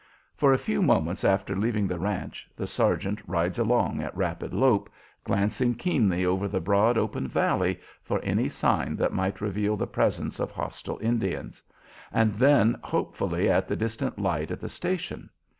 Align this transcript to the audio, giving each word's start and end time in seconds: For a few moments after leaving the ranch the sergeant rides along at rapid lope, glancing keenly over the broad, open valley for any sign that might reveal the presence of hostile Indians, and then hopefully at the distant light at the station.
For 0.35 0.51
a 0.51 0.57
few 0.57 0.81
moments 0.81 1.23
after 1.23 1.55
leaving 1.55 1.85
the 1.87 1.99
ranch 1.99 2.49
the 2.55 2.65
sergeant 2.65 3.19
rides 3.27 3.59
along 3.59 4.01
at 4.01 4.17
rapid 4.17 4.51
lope, 4.51 4.89
glancing 5.23 5.75
keenly 5.75 6.25
over 6.25 6.47
the 6.47 6.59
broad, 6.59 6.97
open 6.97 7.27
valley 7.27 7.79
for 8.01 8.19
any 8.23 8.49
sign 8.49 8.95
that 8.95 9.13
might 9.13 9.41
reveal 9.41 9.77
the 9.77 9.85
presence 9.85 10.39
of 10.39 10.49
hostile 10.49 10.97
Indians, 11.03 11.61
and 12.11 12.33
then 12.33 12.79
hopefully 12.83 13.47
at 13.47 13.67
the 13.67 13.75
distant 13.75 14.17
light 14.17 14.49
at 14.49 14.59
the 14.59 14.69
station. 14.69 15.29